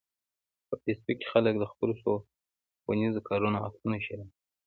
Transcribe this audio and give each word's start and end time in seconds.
په 0.67 0.75
فېسبوک 0.81 1.17
کې 1.21 1.27
خلک 1.33 1.53
د 1.59 1.63
خپلو 1.71 1.93
ښوونیزو 2.83 3.25
کارونو 3.29 3.57
عکسونه 3.65 3.97
شریکوي 4.05 4.35